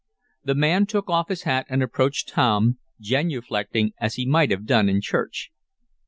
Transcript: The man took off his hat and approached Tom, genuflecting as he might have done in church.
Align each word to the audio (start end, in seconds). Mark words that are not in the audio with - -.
The 0.43 0.55
man 0.55 0.87
took 0.87 1.11
off 1.11 1.27
his 1.29 1.43
hat 1.43 1.67
and 1.69 1.83
approached 1.83 2.27
Tom, 2.29 2.79
genuflecting 2.99 3.91
as 3.99 4.15
he 4.15 4.25
might 4.25 4.49
have 4.49 4.65
done 4.65 4.89
in 4.89 4.99
church. 4.99 5.51